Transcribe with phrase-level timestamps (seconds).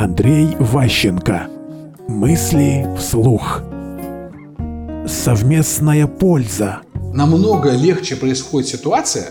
[0.00, 1.48] Андрей Ващенко.
[2.08, 3.60] Мысли вслух.
[5.06, 6.78] Совместная польза.
[7.12, 9.28] Намного легче происходит ситуация,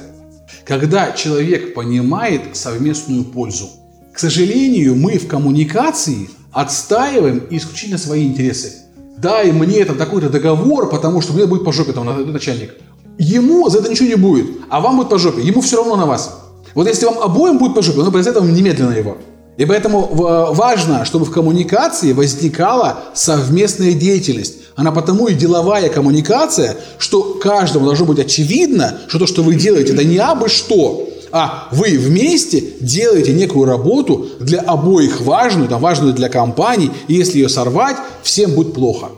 [0.66, 3.68] когда человек понимает совместную пользу.
[4.14, 8.74] К сожалению, мы в коммуникации отстаиваем исключительно свои интересы.
[9.18, 12.76] Дай мне это такой-то договор, потому что мне будет по жопе там начальник.
[13.18, 15.42] Ему за это ничего не будет, а вам будет по жопе.
[15.42, 16.42] Ему все равно на вас.
[16.76, 19.18] Вот если вам обоим будет по жопе, он произойдет вам немедленно его.
[19.60, 20.08] И поэтому
[20.54, 24.56] важно, чтобы в коммуникации возникала совместная деятельность.
[24.78, 29.92] Она потому и деловая коммуникация, что каждому должно быть очевидно, что то, что вы делаете,
[29.92, 36.14] это не абы что, а вы вместе делаете некую работу для обоих важную, там, важную
[36.14, 39.10] для компании, и если ее сорвать, всем будет плохо.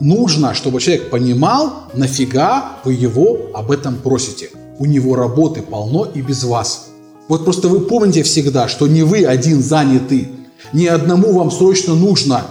[0.00, 4.50] Нужно, чтобы человек понимал, нафига вы его об этом просите.
[4.78, 6.88] У него работы полно и без вас.
[7.28, 10.28] Вот просто вы помните всегда, что не вы один заняты.
[10.72, 12.42] Ни одному вам срочно нужно.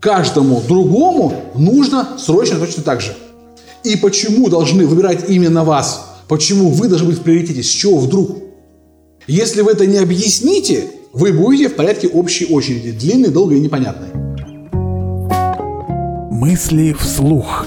[0.00, 3.16] Каждому другому нужно срочно точно так же.
[3.84, 6.06] И почему должны выбирать именно вас?
[6.28, 7.62] Почему вы должны быть в приоритете?
[7.62, 8.38] С чего вдруг?
[9.26, 14.08] Если вы это не объясните, вы будете в порядке общей очереди, длинной, долгой и непонятной.
[16.30, 17.66] Мысли вслух.